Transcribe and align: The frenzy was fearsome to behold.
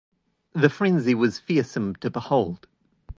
The 0.53 0.71
frenzy 0.71 1.13
was 1.13 1.37
fearsome 1.37 1.93
to 1.97 2.09
behold. 2.09 2.65